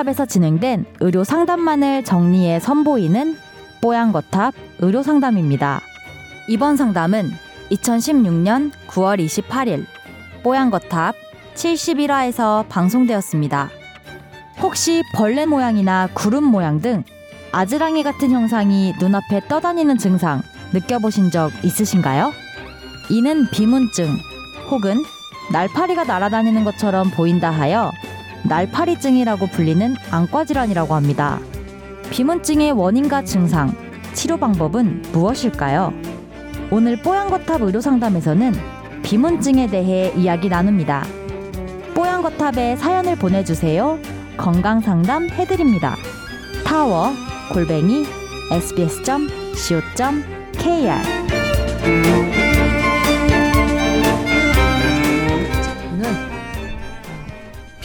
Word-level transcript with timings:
뽀양거탑에서 0.00 0.26
진행된 0.26 0.86
의료 1.00 1.24
상담만을 1.24 2.04
정리해 2.04 2.60
선보이는 2.60 3.36
뽀양거탑 3.80 4.54
의료 4.78 5.02
상담입니다. 5.02 5.80
이번 6.48 6.76
상담은 6.76 7.30
2016년 7.70 8.72
9월 8.88 9.24
28일 9.24 9.84
뽀양거탑 10.42 11.14
71화에서 11.54 12.66
방송되었습니다. 12.68 13.70
혹시 14.60 15.02
벌레 15.14 15.46
모양이나 15.46 16.08
구름 16.14 16.44
모양 16.44 16.80
등 16.80 17.04
아즈랑이 17.52 18.02
같은 18.02 18.30
형상이 18.30 18.94
눈앞에 18.98 19.42
떠다니는 19.48 19.98
증상 19.98 20.42
느껴보신 20.72 21.30
적 21.30 21.50
있으신가요? 21.62 22.32
이는 23.10 23.48
비문증 23.50 24.16
혹은 24.70 25.02
날파리가 25.52 26.04
날아다니는 26.04 26.64
것처럼 26.64 27.10
보인다 27.10 27.50
하여 27.50 27.90
날파리증이라고 28.44 29.46
불리는 29.48 29.96
안과 30.10 30.44
질환이라고 30.44 30.94
합니다. 30.94 31.38
비문증의 32.10 32.72
원인과 32.72 33.24
증상, 33.24 33.74
치료 34.14 34.36
방법은 34.36 35.02
무엇일까요? 35.12 35.92
오늘 36.70 37.00
뽀얀거탑 37.00 37.62
의료상담에서는 37.62 38.54
비문증에 39.02 39.66
대해 39.68 40.12
이야기 40.16 40.48
나눕니다. 40.48 41.04
뽀얀거탑에 41.94 42.76
사연을 42.76 43.16
보내주세요. 43.16 43.98
건강상담 44.36 45.30
해드립니다. 45.30 45.96
타워 46.64 47.10
골뱅이 47.52 48.06
sbs.co.kr 48.52 50.00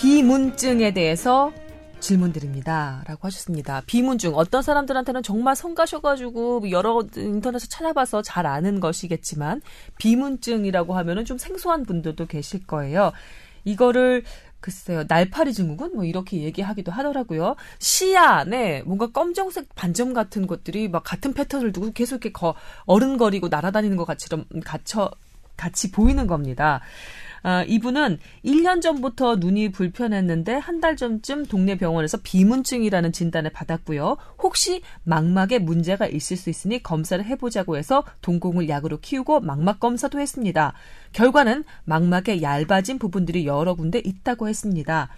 비문증에 0.06 0.92
대해서 0.92 1.52
질문 2.00 2.32
드립니다. 2.32 3.04
라고 3.08 3.22
하셨습니다. 3.26 3.82
비문증. 3.88 4.36
어떤 4.36 4.62
사람들한테는 4.62 5.24
정말 5.24 5.56
성가셔가지고 5.56 6.70
여러 6.70 7.04
인터넷에 7.18 7.66
찾아봐서 7.68 8.22
잘 8.22 8.46
아는 8.46 8.80
것이겠지만, 8.80 9.64
비문증이라고 9.98 10.96
하면은 10.96 11.26
좀 11.26 11.40
생소한 11.40 11.88
분들도 11.88 12.28
계실 12.28 12.68
거예요. 12.68 13.14
이거를 13.64 14.22
글쎄요, 14.60 15.06
날파리 15.08 15.54
증후군? 15.54 15.96
뭐 15.96 16.06
이렇게 16.06 16.44
얘기하기도 16.44 16.92
하더라고요. 16.92 17.56
시야 17.80 18.26
안에 18.26 18.84
뭔가 18.84 19.08
검정색 19.08 19.74
반점 19.74 20.14
같은 20.14 20.46
것들이 20.46 20.88
막 20.88 21.04
같은 21.04 21.34
패턴을 21.34 21.72
두고 21.72 21.94
계속 21.94 22.18
이렇게 22.18 22.32
거, 22.32 22.54
어른거리고 22.86 23.48
날아다니는 23.48 23.98
것 23.98 24.06
갇혀, 24.06 25.10
같이 25.58 25.92
보이는 25.92 26.28
겁니다. 26.28 26.82
아, 27.48 27.62
이분은 27.64 28.18
1년 28.44 28.82
전부터 28.82 29.36
눈이 29.36 29.72
불편했는데 29.72 30.54
한 30.56 30.82
달 30.82 30.96
전쯤 30.98 31.46
동네 31.46 31.78
병원에서 31.78 32.18
비문증이라는 32.24 33.12
진단을 33.12 33.52
받았고요. 33.52 34.18
혹시 34.42 34.82
망막에 35.04 35.60
문제가 35.60 36.08
있을 36.08 36.38
수 36.38 36.50
있으니 36.50 36.82
검사를 36.82 37.24
해보자고 37.24 37.78
해서 37.78 38.04
동공을 38.22 38.68
약으로 38.68 39.00
키우고 39.00 39.42
망막 39.42 39.80
검사도 39.80 40.20
했습니다. 40.20 40.74
결과는 41.14 41.66
망막에 41.84 42.42
얇아진 42.42 42.98
부분들이 42.98 43.46
여러 43.46 43.76
군데 43.76 44.00
있다고 44.04 44.48
했습니다. 44.50 45.10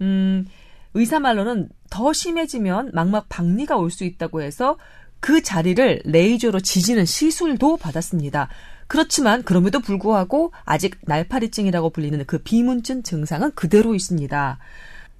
음, 0.00 0.46
의사 0.94 1.20
말로는 1.20 1.68
더 1.90 2.12
심해지면 2.12 2.90
망막 2.92 3.28
박리가 3.28 3.76
올 3.76 3.90
수 3.92 4.02
있다고 4.02 4.42
해서 4.42 4.78
그 5.20 5.42
자리를 5.42 6.02
레이저로 6.04 6.58
지지는 6.60 7.04
시술도 7.04 7.76
받았습니다. 7.76 8.48
그렇지만 8.88 9.42
그럼에도 9.42 9.80
불구하고 9.80 10.52
아직 10.64 10.96
날파리증이라고 11.02 11.90
불리는 11.90 12.24
그 12.26 12.38
비문증 12.38 13.02
증상은 13.02 13.52
그대로 13.54 13.94
있습니다. 13.94 14.58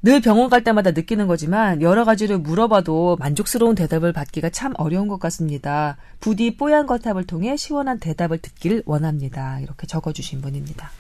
늘 0.00 0.20
병원 0.20 0.48
갈 0.48 0.62
때마다 0.62 0.92
느끼는 0.92 1.26
거지만 1.26 1.82
여러 1.82 2.04
가지를 2.04 2.38
물어봐도 2.38 3.16
만족스러운 3.18 3.74
대답을 3.74 4.12
받기가 4.12 4.50
참 4.50 4.72
어려운 4.78 5.08
것 5.08 5.18
같습니다. 5.18 5.96
부디 6.20 6.56
뽀얀 6.56 6.86
거탑을 6.86 7.24
통해 7.24 7.56
시원한 7.56 7.98
대답을 7.98 8.38
듣기를 8.38 8.84
원합니다. 8.86 9.58
이렇게 9.60 9.86
적어주신 9.88 10.40
분입니다. 10.40 10.90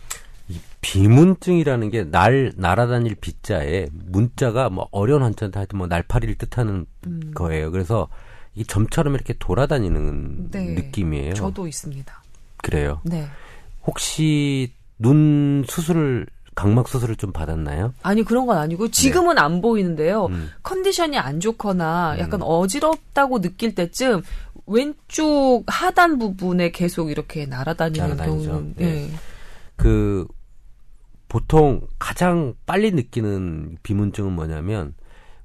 이 0.48 0.58
비문증이라는 0.80 1.90
게 1.90 2.04
날 2.10 2.52
날아다닐 2.56 3.14
비자에 3.14 3.86
문자가 3.92 4.68
뭐 4.68 4.88
어려운 4.90 5.22
한자인데 5.22 5.58
하여튼 5.58 5.78
뭐 5.78 5.86
날파리를 5.86 6.34
뜻하는 6.36 6.86
음. 7.06 7.30
거예요. 7.34 7.70
그래서 7.70 8.08
이 8.54 8.64
점처럼 8.64 9.14
이렇게 9.14 9.34
돌아다니는 9.38 10.50
네, 10.50 10.74
느낌이에요. 10.74 11.34
저도 11.34 11.68
있습니다. 11.68 12.22
그래요. 12.68 13.00
네. 13.02 13.26
혹시 13.86 14.74
눈 14.98 15.64
수술을 15.66 16.26
각막 16.54 16.86
수술을 16.86 17.16
좀 17.16 17.32
받았나요? 17.32 17.94
아니 18.02 18.22
그런 18.22 18.44
건 18.44 18.58
아니고 18.58 18.90
지금은 18.90 19.36
네. 19.36 19.40
안 19.40 19.62
보이는데요. 19.62 20.26
음. 20.26 20.50
컨디션이 20.62 21.16
안 21.16 21.40
좋거나 21.40 22.16
약간 22.18 22.42
음. 22.42 22.46
어지럽다고 22.46 23.40
느낄 23.40 23.74
때쯤 23.74 24.20
왼쪽 24.66 25.64
하단 25.66 26.18
부분에 26.18 26.70
계속 26.70 27.10
이렇게 27.10 27.46
날아다니는 27.46 28.18
경우는 28.18 28.74
네. 28.76 28.84
네. 28.84 29.10
그 29.76 30.26
보통 31.28 31.80
가장 31.98 32.54
빨리 32.66 32.90
느끼는 32.90 33.78
비문증은 33.82 34.32
뭐냐면 34.32 34.94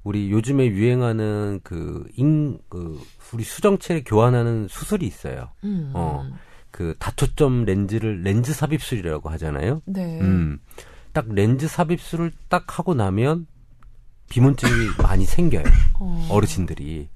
우리 0.02 0.30
요즘에 0.30 0.66
유행하는 0.66 1.60
그, 1.62 2.04
인, 2.16 2.58
그, 2.68 3.00
우리 3.32 3.42
수정체를 3.42 4.04
교환하는 4.04 4.68
수술이 4.68 5.06
있어요. 5.06 5.48
음. 5.64 5.92
어. 5.94 6.28
그 6.74 6.96
다초점 6.98 7.66
렌즈를 7.66 8.22
렌즈 8.24 8.52
삽입술이라고 8.52 9.30
하잖아요. 9.30 9.80
네. 9.84 10.18
음. 10.20 10.58
딱 11.12 11.26
렌즈 11.28 11.68
삽입술을 11.68 12.32
딱 12.48 12.76
하고 12.80 12.94
나면 12.94 13.46
비문증이 14.28 14.72
많이 15.00 15.24
생겨요. 15.24 15.62
어. 16.00 16.26
어르신들이. 16.32 17.08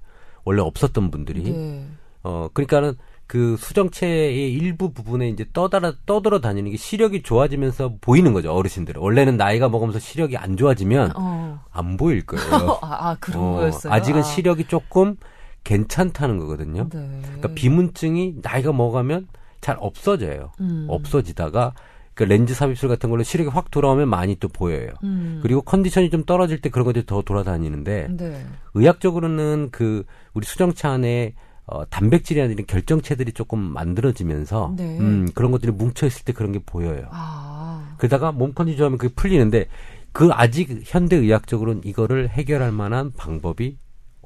원래 0.45 0.63
없었던 0.63 1.11
분들이. 1.11 1.43
네. 1.43 1.85
어, 2.23 2.49
그러니까는 2.55 2.95
그 3.27 3.57
수정체의 3.57 4.55
일부 4.55 4.93
부분에 4.93 5.29
이제 5.29 5.45
떠돌아 5.53 5.95
떠돌아 6.07 6.41
다니는 6.41 6.71
게 6.71 6.77
시력이 6.77 7.25
좋아지면서 7.25 7.97
보이는 8.01 8.33
거죠 8.33 8.53
어르신들. 8.53 8.95
원래는 8.97 9.37
나이가 9.37 9.69
먹으면서 9.69 9.99
시력이 9.99 10.37
안 10.37 10.57
좋아지면 10.57 11.15
어. 11.17 11.65
안 11.73 11.97
보일 11.97 12.25
거예요. 12.25 12.79
아, 12.81 13.09
아, 13.11 13.17
그런 13.19 13.43
어, 13.43 13.53
거였어요. 13.57 13.93
아직은 13.93 14.21
아. 14.21 14.23
시력이 14.23 14.69
조금 14.69 15.17
괜찮다는 15.65 16.39
거거든요. 16.39 16.89
네. 16.93 17.21
그러니까 17.23 17.49
비문증이 17.55 18.37
나이가 18.41 18.73
먹으면 18.73 19.27
잘 19.61 19.77
없어져요. 19.81 20.53
음. 20.61 20.87
없어지다가 20.89 21.75
그 22.15 22.25
렌즈 22.25 22.53
삽입술 22.53 22.89
같은 22.89 23.11
걸로 23.11 23.23
시력이 23.23 23.51
확 23.51 23.71
돌아오면 23.71 24.09
많이 24.09 24.35
또 24.37 24.49
보여요. 24.49 24.89
음. 25.05 25.39
그리고 25.41 25.63
컨디션이 25.63 26.11
좀 26.11 26.25
떨어질 26.25 26.61
때 26.61 26.69
그런 26.69 26.85
것들이 26.85 27.07
더 27.07 27.23
돌아다니는데 27.23 28.09
네. 28.17 28.47
의학적으로는 28.75 29.69
그 29.71 30.05
우리 30.35 30.45
수정차 30.45 30.91
안에 30.91 31.35
어, 31.67 31.85
단백질이나 31.89 32.47
이런 32.47 32.67
결정체들이 32.67 33.33
조금 33.33 33.61
만들어지면서 33.61 34.75
네. 34.77 34.99
음, 34.99 35.29
그런 35.35 35.53
것들이 35.53 35.71
뭉쳐 35.71 36.07
있을 36.07 36.25
때 36.25 36.33
그런 36.33 36.51
게 36.51 36.59
보여요. 36.59 37.07
아. 37.11 37.95
그러다가 37.99 38.33
몸 38.33 38.53
컨디션 38.55 38.87
하면 38.87 38.99
그게 38.99 39.15
풀리는데 39.15 39.67
그 40.13 40.31
아직 40.33 40.81
현대 40.85 41.15
의학적으로는 41.17 41.83
이거를 41.85 42.31
해결할 42.31 42.73
만한 42.73 43.13
방법이 43.13 43.77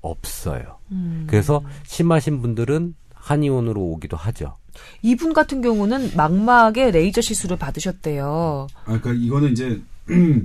없어요. 0.00 0.78
음. 0.92 1.26
그래서 1.28 1.62
심하신 1.84 2.41
분들은 2.41 2.94
한의원으로 3.15 3.81
오기도 3.81 4.16
하죠. 4.16 4.56
이분 5.03 5.33
같은 5.33 5.60
경우는 5.60 6.12
망막에 6.16 6.91
레이저 6.91 7.21
시술을 7.21 7.56
받으셨대요. 7.59 8.69
아, 8.84 8.99
그러니까 9.00 9.12
이거는 9.12 9.53
이제 9.53 9.81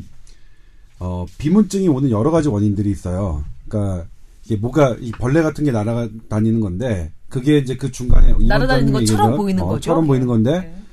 어, 1.00 1.26
비문증이 1.38 1.88
오는 1.88 2.09
여러 2.09 2.32
가지 2.32 2.50
원인들이 2.50 2.90
있어요. 2.90 3.44
그러니까 3.68 4.06
이게 4.46 4.56
뭐가 4.56 4.96
이 5.00 5.12
벌레 5.12 5.41
같은 5.41 5.64
게 5.64 5.72
날아다니는 5.72 6.59
건데 6.59 7.12
그게 7.29 7.58
이제 7.58 7.76
그 7.76 7.91
중간에 7.91 8.34
날아다니는 8.40 8.94
것처럼 8.94 9.38
보이는 9.38 9.64
어, 9.64 9.68
거죠. 9.68 9.82
처럼 9.82 10.08
보이는 10.08 10.26
건데 10.26 10.59
네. 10.59 10.84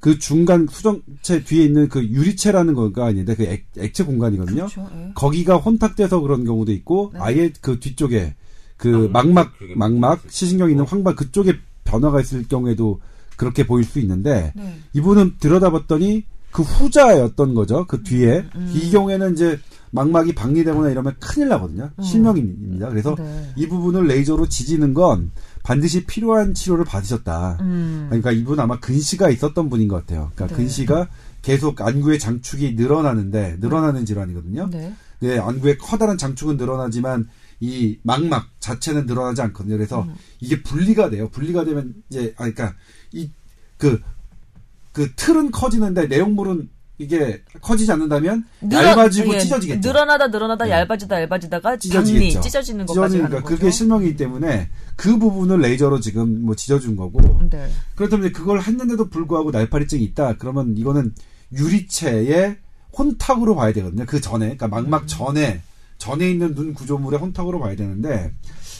그 0.00 0.18
중간 0.18 0.66
수정체 0.70 1.44
뒤에 1.44 1.64
있는 1.64 1.88
그 1.88 2.02
유리체라는 2.02 2.74
거가 2.74 3.06
아닌데 3.06 3.34
그 3.34 3.44
액, 3.44 3.66
액체 3.78 4.04
공간이거든요. 4.04 4.66
그렇죠, 4.66 4.88
네. 4.94 5.12
거기가 5.14 5.56
혼탁돼서 5.56 6.20
그런 6.20 6.44
경우도 6.44 6.72
있고 6.72 7.10
네. 7.12 7.20
아예 7.20 7.52
그 7.60 7.80
뒤쪽에 7.80 8.34
그 8.76 9.10
망막 9.12 9.52
망막 9.76 10.22
시신경 10.30 10.70
있는 10.70 10.86
황반 10.86 11.14
그쪽에 11.14 11.58
변화가 11.90 12.20
있을 12.20 12.46
경우에도 12.46 13.00
그렇게 13.36 13.66
보일 13.66 13.84
수 13.84 13.98
있는데 14.00 14.52
네. 14.54 14.78
이분은 14.92 15.36
들여다봤더니 15.40 16.24
그 16.50 16.62
후자였던 16.62 17.54
거죠. 17.54 17.86
그 17.86 18.02
뒤에 18.02 18.38
음, 18.38 18.50
음. 18.56 18.72
이 18.74 18.90
경우에는 18.90 19.32
이제 19.32 19.58
망막이 19.92 20.34
박리되거나 20.34 20.90
이러면 20.90 21.16
큰일 21.18 21.48
나거든요. 21.48 21.90
음. 21.96 22.02
실명입니다. 22.02 22.88
그래서 22.88 23.14
네. 23.16 23.52
이 23.56 23.66
부분을 23.66 24.06
레이저로 24.06 24.48
지지는 24.48 24.94
건 24.94 25.30
반드시 25.62 26.06
필요한 26.06 26.54
치료를 26.54 26.84
받으셨다. 26.84 27.58
음. 27.60 28.06
그러니까 28.08 28.30
이분 28.32 28.60
아마 28.60 28.78
근시가 28.78 29.30
있었던 29.30 29.68
분인 29.68 29.88
것 29.88 29.96
같아요. 29.96 30.30
그러니까 30.34 30.56
네. 30.56 30.62
근시가 30.62 31.08
계속 31.42 31.80
안구의 31.80 32.18
장축이 32.18 32.74
늘어나는데 32.74 33.56
늘어나는 33.60 34.04
질환이거든요. 34.04 34.68
네. 34.70 34.94
네, 35.20 35.38
안구의 35.38 35.78
커다란 35.78 36.16
장축은 36.18 36.56
늘어나지만 36.56 37.28
이 37.60 37.98
망막 38.02 38.48
자체는 38.58 39.06
늘어나지 39.06 39.42
않거든요. 39.42 39.76
그래서 39.76 40.02
음. 40.02 40.14
이게 40.40 40.62
분리가 40.62 41.10
돼요. 41.10 41.28
분리가 41.28 41.64
되면 41.64 41.94
이제 42.08 42.34
아 42.36 42.50
그러니까 42.50 42.74
이 43.12 43.30
그그 43.76 44.00
그 44.92 45.12
틀은 45.14 45.50
커지는데 45.50 46.06
내용물은 46.06 46.68
이게 47.00 47.42
커지지 47.62 47.90
않는다면 47.92 48.44
늘어, 48.60 48.84
얇아지고 48.84 49.34
예, 49.34 49.38
찢어지겠죠. 49.40 49.88
늘어나다 49.88 50.26
늘어나다 50.28 50.66
네. 50.66 50.72
얇아지다 50.72 51.22
얇아지다가 51.22 51.78
찢어지겠죠. 51.78 52.40
찢어지는 52.42 52.84
것까지 52.84 53.16
찢어지니까 53.16 53.42
그게 53.42 53.64
거죠? 53.64 53.70
실명이기 53.70 54.16
때문에 54.16 54.68
그 54.96 55.18
부분을 55.18 55.60
레이저로 55.60 56.00
지금 56.00 56.44
뭐 56.44 56.54
찢어준 56.54 56.96
거고. 56.96 57.40
네. 57.48 57.70
그렇다면 57.94 58.32
그걸 58.32 58.60
했는데도 58.60 59.08
불구하고 59.08 59.50
날파리증이 59.50 60.04
있다. 60.04 60.36
그러면 60.36 60.76
이거는 60.76 61.14
유리체의 61.54 62.58
혼탁으로 62.96 63.54
봐야 63.54 63.72
되거든요. 63.72 64.04
그 64.04 64.20
전에, 64.20 64.56
그러니까 64.56 64.68
망막 64.68 65.02
음. 65.02 65.06
전에 65.06 65.62
전에 66.00 66.28
있는 66.28 66.54
눈 66.54 66.74
구조물의 66.74 67.20
혼탁으로 67.20 67.60
봐야 67.60 67.76
되는데 67.76 68.32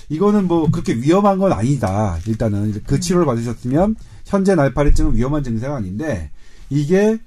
이거는 0.09 0.49
뭐 0.49 0.69
그렇게 0.71 0.95
위험한 0.95 1.39
건 1.39 1.53
아니다. 1.53 2.19
일단은 2.27 2.83
그 2.85 2.97
음. 2.97 3.01
치료를 3.01 3.27
받으셨으면 3.27 3.95
현재 4.25 4.57
날파리증은 4.57 5.15
위험한 5.15 5.45
증세가 5.45 5.77
아닌데 5.77 6.33
이게 6.69 7.19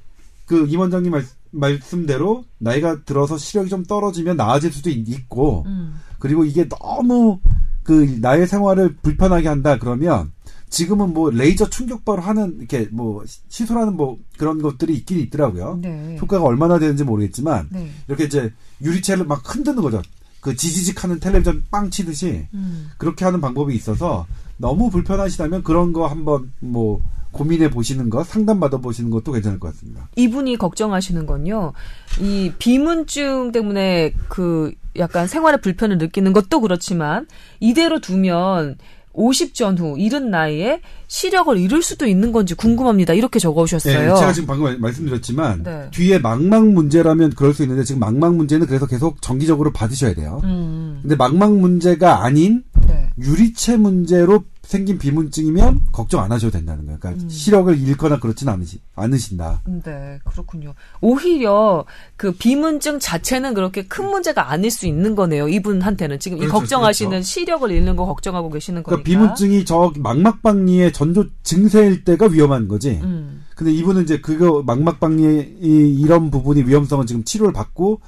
그 0.45 0.67
임원장님 0.67 1.11
말, 1.11 1.23
말씀대로 1.51 2.43
나이가 2.57 3.03
들어서 3.03 3.37
시력이 3.37 3.69
좀 3.69 3.85
떨어지면 3.85 4.35
나아질 4.35 4.73
수도 4.73 4.89
있고 4.89 5.63
음. 5.67 5.95
그리고 6.19 6.43
이게 6.43 6.67
너무 6.67 7.39
그 7.83 8.17
나의 8.19 8.47
생활을 8.47 8.95
불편하게 9.01 9.47
한다 9.47 9.77
그러면 9.77 10.31
지금은 10.73 11.13
뭐 11.13 11.29
레이저 11.29 11.69
충격바로 11.69 12.19
하는 12.23 12.57
이렇게 12.57 12.89
뭐 12.91 13.23
시술하는 13.47 13.95
뭐 13.95 14.17
그런 14.39 14.59
것들이 14.59 14.95
있긴 14.95 15.19
있더라고요. 15.19 15.77
네. 15.79 16.17
효과가 16.19 16.43
얼마나 16.43 16.79
되는지 16.79 17.03
모르겠지만 17.03 17.69
네. 17.71 17.91
이렇게 18.07 18.23
이제 18.23 18.51
유리체를 18.81 19.25
막 19.25 19.43
흔드는 19.45 19.83
거죠. 19.83 20.01
그 20.41 20.55
지지직하는 20.55 21.19
텔레비전 21.19 21.63
빵 21.69 21.91
치듯이 21.91 22.47
음. 22.55 22.89
그렇게 22.97 23.23
하는 23.23 23.39
방법이 23.39 23.75
있어서 23.75 24.25
너무 24.57 24.89
불편하시다면 24.89 25.61
그런 25.61 25.93
거 25.93 26.07
한번 26.07 26.51
뭐 26.59 26.99
고민해 27.31 27.69
보시는 27.69 28.09
것, 28.09 28.27
상담 28.27 28.59
받아 28.59 28.77
보시는 28.77 29.11
것도 29.11 29.31
괜찮을 29.31 29.59
것 29.59 29.73
같습니다. 29.73 30.09
이분이 30.15 30.57
걱정하시는 30.57 31.25
건요. 31.27 31.73
이 32.19 32.51
비문증 32.57 33.51
때문에 33.51 34.13
그 34.27 34.73
약간 34.97 35.27
생활에 35.27 35.57
불편을 35.57 35.99
느끼는 35.99 36.33
것도 36.33 36.61
그렇지만 36.61 37.27
이대로 37.59 37.99
두면 37.99 38.77
50 39.13 39.53
전후 39.53 39.95
이른 39.97 40.31
나이에 40.31 40.81
시력을 41.07 41.57
잃을 41.57 41.81
수도 41.83 42.07
있는 42.07 42.31
건지 42.31 42.55
궁금합니다. 42.55 43.13
이렇게 43.13 43.39
적어오셨어요. 43.39 43.99
네, 43.99 44.19
제가 44.19 44.33
지금 44.33 44.47
방금 44.47 44.79
말씀드렸지만 44.81 45.63
네. 45.63 45.87
뒤에 45.91 46.19
망막 46.19 46.67
문제라면 46.67 47.31
그럴 47.31 47.53
수 47.53 47.61
있는데 47.63 47.83
지금 47.83 47.99
망막 47.99 48.35
문제는 48.35 48.65
그래서 48.65 48.87
계속 48.87 49.21
정기적으로 49.21 49.71
받으셔야 49.71 50.15
돼요. 50.15 50.41
음. 50.43 50.99
근데 51.01 51.15
망막 51.15 51.55
문제가 51.57 52.23
아닌 52.23 52.63
네. 52.87 53.09
유리체 53.19 53.77
문제로 53.77 54.43
생긴 54.63 54.97
비문증이면 54.97 55.81
걱정 55.91 56.23
안 56.23 56.31
하셔도 56.31 56.51
된다는 56.51 56.85
거예요. 56.85 56.97
그러니까 56.99 57.23
음. 57.23 57.29
시력을 57.29 57.77
잃거나 57.79 58.19
그렇지는 58.19 58.53
않으시, 58.53 58.79
않으신다. 58.95 59.61
네, 59.83 60.19
그렇군요. 60.23 60.73
오히려 61.01 61.85
그 62.15 62.31
비문증 62.31 62.99
자체는 62.99 63.53
그렇게 63.53 63.85
큰 63.85 64.09
문제가 64.09 64.49
아닐 64.49 64.71
수 64.71 64.87
있는 64.87 65.15
거네요. 65.15 65.49
이분한테는 65.49 66.19
지금 66.19 66.37
그렇죠, 66.37 66.49
이 66.49 66.59
걱정하시는 66.59 67.11
그렇죠. 67.11 67.25
시력을 67.25 67.71
잃는 67.71 67.97
거 67.97 68.05
걱정하고 68.05 68.49
계시는 68.49 68.83
그러니까 68.83 69.03
거니까. 69.03 69.19
그러니까 69.19 69.35
비문증이 69.35 69.65
저 69.65 69.93
망막박리의 69.97 70.93
전조 70.93 71.25
증세일 71.43 72.05
때가 72.05 72.27
위험한 72.27 72.69
거지. 72.69 73.01
음. 73.03 73.43
근데 73.55 73.71
이분은 73.73 74.03
이제 74.03 74.21
그거 74.21 74.63
망막박리 74.63 75.57
이런 75.61 76.31
부분이 76.31 76.63
위험성은 76.63 77.05
지금 77.05 77.23
치료를 77.25 77.51
받고 77.53 77.99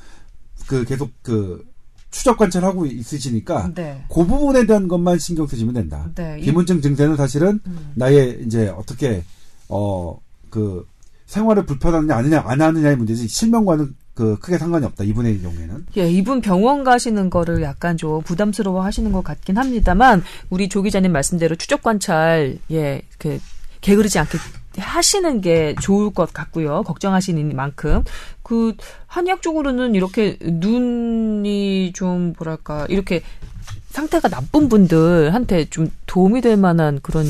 그 0.67 0.85
계속 0.85 1.11
그 1.21 1.63
추적 2.11 2.37
관찰하고 2.37 2.85
있으시니까 2.85 3.71
네. 3.75 4.05
그 4.09 4.25
부분에 4.25 4.65
대한 4.65 4.87
것만 4.87 5.19
신경 5.19 5.47
쓰시면 5.47 5.73
된다. 5.73 6.09
네. 6.15 6.37
비문증 6.37 6.81
증세는 6.81 7.15
사실은 7.17 7.59
음. 7.67 7.91
나의 7.95 8.43
이제 8.45 8.67
어떻게 8.69 9.23
어 9.69 10.25
그 10.55 10.87
생활을 11.25 11.65
불편하느냐 11.65 12.15
아니냐 12.15 12.43
안 12.45 12.61
하느냐의 12.61 12.95
문제지 12.95 13.27
실명과는 13.27 13.93
그 14.13 14.39
크게 14.39 14.57
상관이 14.57 14.85
없다 14.85 15.03
이분의 15.03 15.41
경우에는. 15.41 15.87
예, 15.97 16.09
이분 16.09 16.39
병원 16.39 16.85
가시는 16.85 17.29
거를 17.29 17.61
약간 17.61 17.97
좀 17.97 18.21
부담스러워 18.21 18.81
하시는 18.81 19.11
것 19.11 19.21
같긴 19.21 19.57
합니다만 19.57 20.23
우리 20.49 20.69
조 20.69 20.81
기자님 20.81 21.11
말씀대로 21.11 21.57
추적 21.57 21.83
관찰 21.83 22.57
예그 22.69 23.41
게으르지 23.81 24.17
않게 24.19 24.37
하시는 24.77 25.41
게 25.41 25.75
좋을 25.81 26.13
것 26.13 26.33
같고요. 26.33 26.83
걱정하시는 26.83 27.55
만큼. 27.55 28.03
그, 28.43 28.75
한의학 29.07 29.41
적으로는 29.41 29.95
이렇게 29.95 30.37
눈이 30.41 31.93
좀, 31.93 32.33
뭐랄까, 32.37 32.85
이렇게 32.89 33.21
상태가 33.89 34.27
나쁜 34.27 34.67
분들한테 34.67 35.65
좀 35.69 35.89
도움이 36.05 36.41
될 36.41 36.57
만한 36.57 36.99
그런 37.01 37.25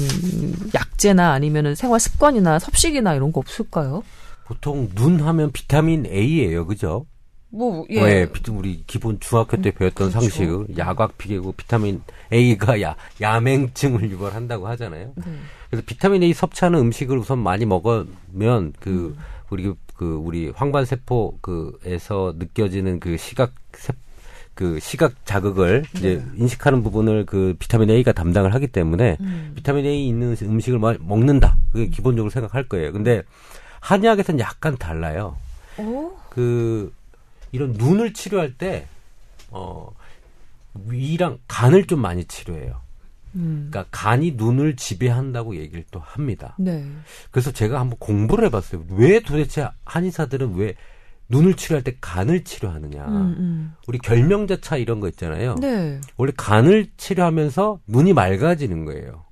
약제나 0.73 1.31
아니면은 1.31 1.75
생활 1.75 1.99
습관이나 1.99 2.57
섭식이나 2.59 3.13
이런 3.13 3.31
거 3.31 3.39
없을까요? 3.39 4.03
보통 4.45 4.89
눈 4.95 5.21
하면 5.21 5.51
비타민 5.51 6.05
A예요. 6.05 6.65
그죠? 6.65 7.05
뭐, 7.55 7.85
예. 7.89 8.01
네, 8.01 8.27
우리 8.49 8.83
기본 8.85 9.19
중학교 9.19 9.55
때 9.61 9.71
배웠던 9.71 10.09
그렇죠. 10.09 10.29
상식, 10.29 10.77
야곽 10.77 11.17
피개고 11.17 11.53
비타민 11.53 12.01
A가 12.33 12.81
야, 12.81 12.95
야맹증을 13.21 14.09
유발한다고 14.11 14.67
하잖아요. 14.67 15.13
네. 15.15 15.23
그래서 15.69 15.83
비타민 15.85 16.21
A 16.23 16.33
섭취하는 16.33 16.79
음식을 16.79 17.17
우선 17.17 17.39
많이 17.39 17.65
먹으면 17.65 18.73
그 18.79 18.89
음. 18.89 19.17
우리 19.49 19.73
그 19.95 20.15
우리 20.15 20.49
황반 20.49 20.83
세포 20.83 21.37
그에서 21.39 22.33
느껴지는 22.37 22.99
그 22.99 23.15
시각 23.15 23.53
세, 23.73 23.93
그 24.53 24.79
시각 24.81 25.25
자극을 25.25 25.83
네. 25.93 25.99
이제 25.99 26.25
인식하는 26.35 26.83
부분을 26.83 27.25
그 27.25 27.55
비타민 27.57 27.89
A가 27.89 28.11
담당을 28.11 28.53
하기 28.53 28.67
때문에 28.67 29.15
음. 29.21 29.53
비타민 29.55 29.85
A 29.85 30.07
있는 30.07 30.35
음식을 30.41 30.79
먹는다. 30.79 31.57
그게 31.71 31.87
기본적으로 31.87 32.29
생각할 32.29 32.67
거예요. 32.67 32.91
근데 32.91 33.23
한의학에서는 33.79 34.39
약간 34.41 34.77
달라요. 34.77 35.37
오? 35.77 36.11
그 36.29 36.91
이런 37.55 37.71
눈을 37.71 38.13
치료할 38.13 38.57
때 38.57 38.85
어, 39.49 39.89
위랑 40.87 41.39
간을 41.47 41.85
좀 41.85 42.01
많이 42.01 42.25
치료해요. 42.25 42.81
음. 43.35 43.69
그러니까 43.69 43.85
간이 43.91 44.33
눈을 44.33 44.75
지배한다고 44.75 45.55
얘기를 45.55 45.85
또 45.89 45.99
합니다. 45.99 46.55
네. 46.59 46.85
그래서 47.31 47.51
제가 47.51 47.79
한번 47.79 47.97
공부를 47.99 48.45
해봤어요. 48.47 48.85
왜 48.89 49.21
도대체 49.21 49.69
한의사들은 49.85 50.55
왜 50.55 50.75
눈을 51.29 51.55
치료할 51.55 51.83
때 51.83 51.95
간을 52.01 52.43
치료하느냐. 52.43 53.05
음, 53.05 53.15
음. 53.37 53.73
우리 53.87 53.97
결명자차 53.99 54.75
이런 54.75 54.99
거 54.99 55.07
있잖아요. 55.07 55.55
네. 55.55 55.99
원래 56.17 56.33
간을 56.35 56.87
치료하면서 56.97 57.79
눈이 57.87 58.11
맑아지는 58.13 58.83
거예요. 58.83 59.23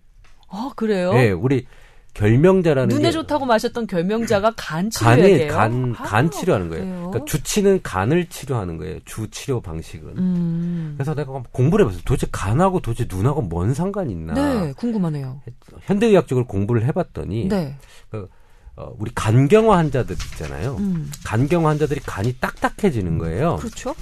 아 0.47 0.71
그래요? 0.75 1.13
네, 1.13 1.31
우리 1.31 1.67
결명자라는 2.13 2.95
눈에 2.95 3.11
좋다고 3.11 3.45
마셨던 3.45 3.87
결명자가 3.87 4.53
간 4.55 4.89
치료예요. 4.89 5.51
간, 5.51 5.93
간 5.93 6.27
아, 6.27 6.29
치료하는 6.29 6.69
거예요. 6.69 6.83
그래요? 6.83 7.07
그러니까 7.09 7.25
주치는 7.25 7.81
간을 7.81 8.27
치료하는 8.27 8.77
거예요. 8.77 8.99
주 9.05 9.27
치료 9.31 9.59
방식은. 9.61 10.17
음. 10.17 10.93
그래서 10.95 11.15
내가 11.15 11.41
공부를 11.51 11.85
해봤어요. 11.85 12.03
도대체 12.05 12.27
간하고 12.31 12.81
도대체 12.81 13.07
눈하고 13.13 13.41
뭔 13.41 13.73
상관이 13.73 14.13
있나? 14.13 14.33
네, 14.33 14.73
궁금하네요. 14.73 15.41
현대의학적으로 15.81 16.45
공부를 16.45 16.85
해봤더니 16.85 17.47
네. 17.47 17.75
그, 18.11 18.29
어, 18.75 18.93
우리 18.99 19.11
간경화 19.15 19.75
환자들 19.77 20.15
있잖아요. 20.33 20.75
음. 20.77 21.11
간경화 21.23 21.71
환자들이 21.71 21.99
간이 22.01 22.37
딱딱해지는 22.39 23.17
거예요. 23.17 23.55
그렇죠. 23.55 23.95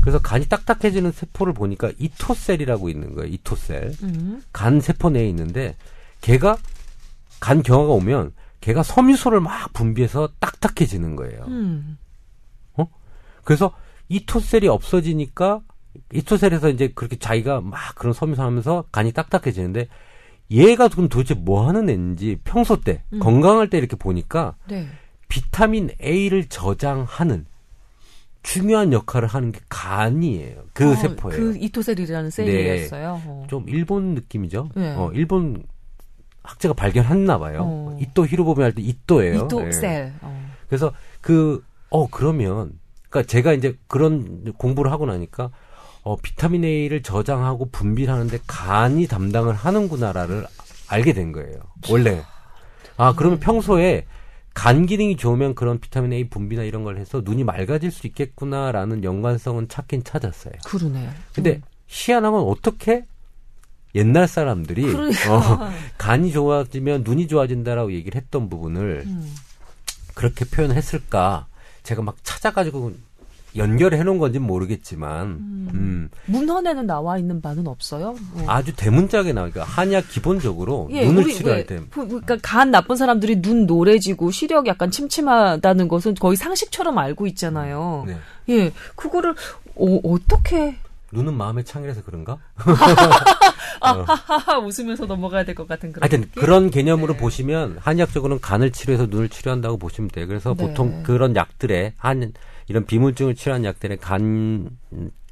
그래서 0.00 0.18
간이 0.18 0.46
딱딱해지는 0.46 1.12
세포를 1.12 1.52
보니까 1.52 1.92
이토셀이라고 1.98 2.88
있는 2.88 3.14
거예요. 3.14 3.30
이토셀. 3.34 3.92
음. 4.02 4.42
간 4.50 4.80
세포 4.80 5.10
내에 5.10 5.28
있는데 5.28 5.76
걔가 6.22 6.56
간 7.40 7.62
경화가 7.62 7.92
오면 7.92 8.32
걔가 8.60 8.82
섬유소를 8.82 9.40
막 9.40 9.72
분비해서 9.72 10.28
딱딱해지는 10.38 11.16
거예요. 11.16 11.44
음. 11.48 11.98
어? 12.74 12.86
그래서 13.42 13.72
이 14.08 14.24
토셀이 14.26 14.68
없어지니까 14.68 15.62
이 16.12 16.22
토셀에서 16.22 16.68
이제 16.68 16.88
그렇게 16.94 17.16
자기가 17.16 17.62
막 17.62 17.94
그런 17.96 18.12
섬유소 18.12 18.42
하면서 18.42 18.84
간이 18.92 19.12
딱딱해지는데 19.12 19.88
얘가 20.50 20.88
그럼 20.88 21.08
도대체 21.08 21.34
뭐 21.34 21.66
하는 21.66 21.88
애인지 21.88 22.40
평소 22.44 22.80
때 22.80 23.02
음. 23.12 23.20
건강할 23.20 23.70
때 23.70 23.78
이렇게 23.78 23.96
보니까 23.96 24.56
네. 24.68 24.86
비타민 25.28 25.90
A를 26.02 26.48
저장하는 26.48 27.46
중요한 28.42 28.92
역할을 28.92 29.28
하는 29.28 29.52
게 29.52 29.60
간이에요. 29.68 30.64
그 30.72 30.90
어, 30.90 30.94
세포예요. 30.94 31.38
그 31.38 31.56
이토셀이라는 31.58 32.30
셀이었어요. 32.30 33.14
네. 33.16 33.22
어. 33.26 33.46
좀 33.48 33.68
일본 33.68 34.14
느낌이죠. 34.14 34.70
네. 34.74 34.94
어, 34.96 35.10
일본 35.12 35.62
학자가 36.50 36.74
발견했나 36.74 37.38
봐요. 37.38 37.60
어. 37.64 37.98
이또 38.00 38.26
히로보미 38.26 38.62
할 38.62 38.72
때 38.72 38.82
이또예요. 38.82 39.44
이또 39.46 39.60
네. 39.62 39.72
셀. 39.72 40.12
어. 40.22 40.50
그래서 40.68 40.92
그 41.20 41.62
어 41.90 42.08
그러면 42.08 42.72
그러니까 43.08 43.28
제가 43.28 43.52
이제 43.52 43.76
그런 43.88 44.52
공부를 44.56 44.92
하고 44.92 45.06
나니까 45.06 45.50
어 46.02 46.16
비타민 46.16 46.64
A를 46.64 47.02
저장하고 47.02 47.68
분비하는데 47.70 48.38
간이 48.46 49.06
담당을 49.08 49.54
하는구나라를 49.54 50.46
알게 50.88 51.12
된 51.12 51.32
거예요. 51.32 51.58
원래. 51.90 52.22
아 52.96 53.12
그러면 53.16 53.40
평소에 53.40 54.06
간 54.54 54.86
기능이 54.86 55.16
좋으면 55.16 55.54
그런 55.54 55.78
비타민 55.80 56.12
A 56.12 56.28
분비나 56.28 56.62
이런 56.62 56.84
걸 56.84 56.96
해서 56.98 57.22
눈이 57.24 57.44
맑아질 57.44 57.90
수 57.90 58.06
있겠구나라는 58.06 59.02
연관성은 59.04 59.68
찾긴 59.68 60.04
찾았어요. 60.04 60.54
그러네요. 60.64 61.10
근데 61.34 61.56
음. 61.56 61.62
희한한 61.88 62.32
건 62.32 62.44
어떻게 62.44 63.04
옛날 63.94 64.28
사람들이 64.28 64.82
그러니까. 64.82 65.36
어, 65.36 65.70
간이 65.98 66.32
좋아지면 66.32 67.02
눈이 67.04 67.28
좋아진다라고 67.28 67.92
얘기를 67.92 68.20
했던 68.20 68.48
부분을 68.48 69.04
음. 69.06 69.34
그렇게 70.14 70.44
표현했을까? 70.44 71.46
제가 71.82 72.02
막 72.02 72.16
찾아가지고 72.22 72.92
연결해 73.56 74.02
놓은 74.04 74.18
건지 74.18 74.38
모르겠지만 74.38 75.26
음. 75.26 75.70
음. 75.74 76.10
문헌에는 76.26 76.86
나와 76.86 77.18
있는 77.18 77.40
바는 77.40 77.66
없어요. 77.66 78.14
뭐. 78.32 78.44
아주 78.48 78.74
대문짝에 78.76 79.32
나오니까 79.32 79.64
한약 79.64 80.08
기본적으로 80.08 80.88
예, 80.92 81.04
눈을 81.06 81.24
우리, 81.24 81.34
치료할 81.34 81.66
때 81.66 81.80
그러니까 81.90 82.36
간 82.42 82.70
나쁜 82.70 82.96
사람들이 82.96 83.42
눈 83.42 83.66
노래지고 83.66 84.30
시력이 84.30 84.68
약간 84.68 84.90
침침하다는 84.90 85.88
것은 85.88 86.14
거의 86.14 86.36
상식처럼 86.36 86.98
알고 86.98 87.26
있잖아요. 87.28 88.04
네. 88.06 88.16
예, 88.50 88.72
그거를 88.94 89.34
어, 89.74 90.00
어떻게 90.04 90.76
눈은 91.12 91.34
마음의 91.34 91.64
창이라서 91.64 92.02
그런가? 92.04 92.38
아, 93.80 94.58
웃으면서 94.58 95.06
넘어가야 95.06 95.44
될 95.44 95.54
것 95.54 95.66
같은 95.66 95.92
그런. 95.92 96.02
하여튼 96.02 96.20
느낌? 96.28 96.40
그런 96.42 96.70
개념으로 96.70 97.14
네. 97.14 97.18
보시면 97.18 97.78
한의학적으로는 97.80 98.40
간을 98.40 98.72
치료해서 98.72 99.06
눈을 99.06 99.28
치료한다고 99.28 99.78
보시면 99.78 100.10
돼요. 100.10 100.26
그래서 100.26 100.54
네. 100.54 100.66
보통 100.66 101.02
그런 101.02 101.34
약들에 101.36 101.94
한 101.96 102.32
이런 102.68 102.86
비물증을 102.86 103.34
치료하는 103.34 103.64
약들에 103.64 103.96
간 103.96 104.70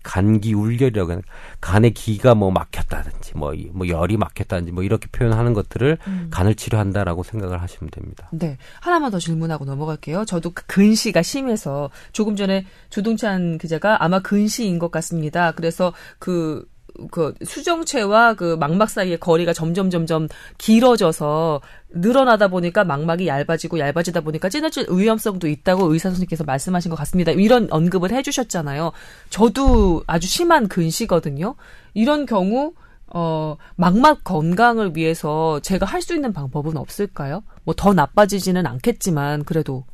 간기 0.09 0.55
울결이라고 0.55 1.11
하는 1.11 1.23
간의 1.61 1.93
기가 1.93 2.35
뭐 2.35 2.51
막혔다든지 2.51 3.33
뭐, 3.37 3.53
뭐 3.73 3.87
열이 3.87 4.17
막혔다든지 4.17 4.73
뭐 4.73 4.83
이렇게 4.83 5.07
표현하는 5.13 5.53
것들을 5.53 5.99
음. 6.07 6.29
간을 6.31 6.55
치료한다라고 6.55 7.23
생각을 7.23 7.61
하시면 7.61 7.91
됩니다. 7.91 8.31
네. 8.33 8.57
하나만 8.81 9.11
더 9.11 9.19
질문하고 9.19 9.67
넘어갈게요. 9.67 10.25
저도 10.25 10.53
그 10.55 10.65
근시가 10.65 11.21
심해서 11.21 11.91
조금 12.13 12.37
전에 12.37 12.65
조동찬 12.89 13.59
기자가 13.59 14.03
아마 14.03 14.21
근시인 14.21 14.79
것 14.79 14.91
같습니다. 14.91 15.53
그래서 15.53 15.93
그 16.19 16.67
그 17.11 17.35
수정체와 17.45 18.35
그 18.35 18.57
망막 18.59 18.91
사이의 18.91 19.19
거리가 19.21 19.53
점점 19.53 19.91
점점 19.91 20.29
길어져서 20.59 21.61
늘어나다 21.91 22.49
보니까 22.49 22.85
망막이 22.85 23.27
얇아지고 23.29 23.79
얇아지다 23.79 24.21
보니까 24.23 24.49
찌느질 24.49 24.87
위험성도 24.91 25.49
있다고 25.49 25.93
의사 25.93 26.09
선생님께서 26.11 26.45
말씀하신 26.45 26.91
것 26.91 26.97
같습니다. 26.97 27.33
이런 27.33 27.69
언급을 27.71 28.11
해주셨잖아요. 28.13 28.93
저도 29.31 30.03
아주 30.07 30.27
심한 30.27 30.69
근시거든요. 30.69 31.55
이런 31.95 32.27
경우 32.27 32.73
어, 33.11 33.57
망막 33.77 34.23
건강을 34.25 34.95
위해서 34.95 35.61
제가 35.61 35.87
할 35.87 36.03
수 36.03 36.15
있는 36.15 36.33
방법은 36.33 36.77
없을까요? 36.77 37.43
뭐 37.65 37.75
더 37.75 37.95
나빠지지는 37.95 38.67
않겠지만 38.67 39.45
그래도 39.45 39.85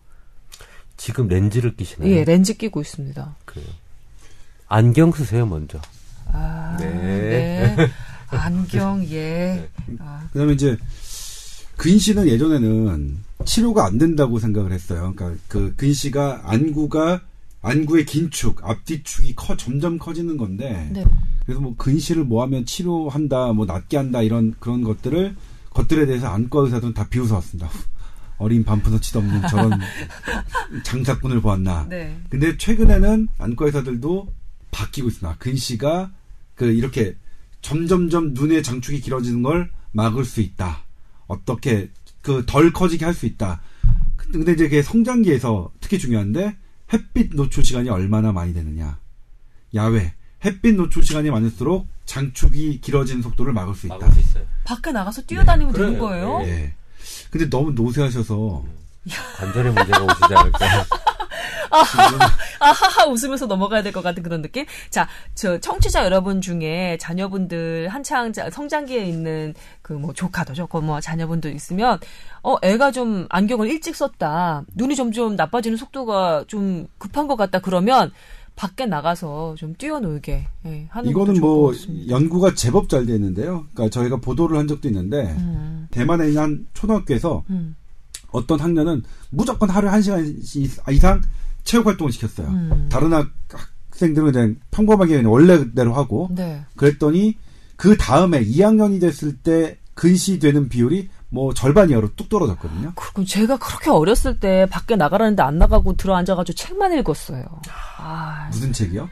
지금 0.97 1.29
렌즈를 1.29 1.77
끼시나요? 1.77 2.11
예, 2.11 2.25
렌즈 2.25 2.57
끼고 2.57 2.81
있습니다. 2.81 3.37
그래요. 3.45 3.67
안경 4.69 5.13
쓰세요 5.13 5.47
먼저. 5.47 5.79
아, 6.35 6.77
네. 6.79 7.77
네. 7.77 7.91
안경, 8.31 9.05
예. 9.11 9.69
아. 9.99 10.29
그 10.33 10.39
다음에 10.39 10.53
이제, 10.53 10.77
근시는 11.77 12.29
예전에는 12.29 13.19
치료가 13.45 13.87
안 13.87 13.99
된다고 13.99 14.39
생각을 14.39 14.73
했어요. 14.73 15.13
그러니까 15.15 15.41
그 15.49 15.75
근시가 15.77 16.43
안구가 16.45 17.21
안구의 17.63 18.05
긴축, 18.05 18.63
앞뒤축이 18.63 19.35
커 19.35 19.57
점점 19.57 19.99
커지는 19.99 20.37
건데 20.37 20.91
네. 20.93 21.05
그래서 21.45 21.61
뭐 21.61 21.75
근시를 21.77 22.25
뭐 22.25 22.43
하면 22.43 22.67
치료한다, 22.67 23.53
뭐 23.53 23.65
낫게 23.67 23.97
한다 23.97 24.23
이런 24.23 24.55
그런 24.61 24.83
것들을 24.83 25.35
것들에 25.71 26.07
대해서 26.07 26.29
안과 26.29 26.61
의사들은 26.61 26.95
다 26.95 27.09
비웃어왔습니다. 27.09 27.69
어린 28.39 28.65
반푼어치도 28.65 29.19
없는 29.19 29.49
저런 29.49 29.81
장사꾼을 30.85 31.41
보았나. 31.41 31.87
네. 31.89 32.21
근데 32.29 32.57
최근에는 32.57 33.29
안과 33.39 33.67
의사들도 33.67 34.29
바뀌고 34.71 35.09
있습니다. 35.09 35.39
근시가 35.39 36.11
그 36.55 36.67
이렇게 36.73 37.17
점점점 37.63 38.35
눈의 38.35 38.63
장축이 38.63 39.01
길어지는 39.01 39.43
걸 39.43 39.71
막을 39.93 40.25
수 40.25 40.41
있다. 40.41 40.85
어떻게 41.27 41.91
그 42.21 42.45
덜 42.47 42.73
커지게 42.73 43.05
할 43.05 43.15
수 43.15 43.27
있다. 43.27 43.61
근데 44.17 44.53
이제 44.53 44.65
그게 44.65 44.83
성장기에서 44.83 45.73
특히 45.81 45.99
중요한데 45.99 46.57
햇빛 46.93 47.35
노출 47.35 47.65
시간이 47.65 47.89
얼마나 47.91 48.33
많이 48.33 48.53
되느냐. 48.55 48.99
야외 49.75 50.15
햇빛 50.45 50.75
노출 50.75 51.03
시간이 51.03 51.31
많을수록 51.31 51.87
장축이 52.05 52.81
길어지는 52.81 53.23
속도를 53.23 53.53
막을 53.53 53.75
수 53.75 53.87
있다. 53.87 53.99
막을 53.99 54.13
수 54.15 54.21
있어요. 54.21 54.45
밖에 54.65 54.93
나가서 54.93 55.23
뛰어다니면 55.23 55.73
네. 55.73 55.79
되는 55.79 55.99
거예요? 55.99 56.41
예. 56.45 56.75
근데 57.31 57.49
너무 57.49 57.73
노쇠하셔서 57.73 58.65
관절에 59.37 59.71
문제가 59.71 60.03
오시지 60.05 60.35
않을까. 60.35 60.85
아하하 62.61 63.07
웃으면서 63.07 63.47
넘어가야 63.47 63.83
될 63.83 63.93
것 63.93 64.03
같은 64.03 64.23
그런 64.23 64.43
느낌. 64.43 64.65
자, 64.91 65.09
저 65.35 65.59
청취자 65.59 66.05
여러분 66.05 66.41
중에 66.41 66.97
자녀분들 67.01 67.89
한창 67.89 68.33
성장기에 68.33 69.05
있는 69.05 69.55
그 69.83 69.95
뭐 69.95 70.13
조카도 70.13 70.55
좋고 70.55 70.81
뭐 70.81 71.01
자녀분들 71.01 71.55
있으면 71.55 71.99
어 72.43 72.57
애가 72.63 72.91
좀 72.91 73.27
안경을 73.31 73.69
일찍 73.71 73.95
썼다. 73.97 74.65
눈이 74.75 74.97
점점 74.97 75.37
나빠지는 75.37 75.77
속도가 75.77 76.45
좀 76.49 76.87
급한 76.99 77.27
것 77.29 77.37
같다. 77.37 77.61
그러면 77.61 78.11
밖에 78.57 78.87
나가서 78.87 79.55
좀 79.57 79.75
뛰어놀게 79.75 80.47
예, 80.67 80.87
하는 80.91 81.11
이거는 81.11 81.41
뭐 81.41 81.73
연구가 82.09 82.55
제법 82.55 82.89
잘 82.89 83.07
되는데요. 83.07 83.67
그러니까 83.75 83.89
저희가 83.93 84.17
보도를 84.17 84.59
한 84.59 84.67
적도 84.69 84.89
있는데 84.89 85.23
음. 85.39 85.89
대만에 85.91 86.29
있는 86.29 86.43
한 86.43 86.67
초등학교에서 86.75 87.45
음. 87.51 87.75
어떤 88.31 88.59
학년은 88.61 89.03
무조건 89.31 89.71
하루에 89.71 89.91
한 89.91 90.03
시간 90.03 90.25
이상 90.91 91.21
체육 91.65 91.87
활동을 91.87 92.13
시켰어요. 92.13 92.47
음. 92.49 92.89
다른 92.91 93.13
학, 93.13 93.29
생들은 93.93 94.33
그냥 94.33 94.57
평범하게 94.71 95.17
그냥 95.17 95.33
원래대로 95.33 95.95
하고 95.95 96.29
네. 96.31 96.65
그랬더니 96.77 97.37
그 97.77 97.97
다음에 97.97 98.45
2학년이 98.45 99.01
됐을 99.01 99.37
때 99.37 99.79
근시되는 99.95 100.69
비율이 100.69 101.09
뭐 101.29 101.53
절반 101.53 101.91
이하로 101.91 102.15
뚝 102.15 102.29
떨어졌거든요. 102.29 102.93
그럼 102.95 103.27
제가 103.27 103.57
그렇게 103.57 103.91
어렸을 103.91 104.39
때 104.39 104.67
밖에 104.71 104.95
나가라는데 104.95 105.43
안 105.43 105.59
나가고 105.59 105.97
들어 105.97 106.15
앉아가지고 106.15 106.55
책만 106.55 106.97
읽었어요. 106.99 107.45
아, 107.99 108.49
무슨 108.51 108.73
책이요? 108.73 109.09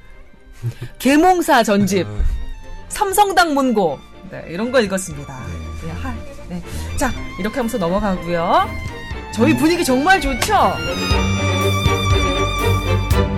계몽사 1.00 1.64
전집, 1.64 2.06
아. 2.06 2.10
삼성당 2.88 3.54
문고, 3.54 3.98
네, 4.30 4.46
이런 4.50 4.70
거 4.70 4.80
읽었습니다. 4.80 5.46
네. 5.46 5.86
네, 5.86 5.92
하, 5.92 6.14
네. 6.48 6.62
자, 6.96 7.12
이렇게 7.40 7.56
하면서 7.56 7.76
넘어가고요. 7.78 8.68
저희 9.34 9.56
분위기 9.56 9.84
정말 9.84 10.20
좋죠? 10.20 10.54
Thank 12.92 13.12
you. 13.14 13.31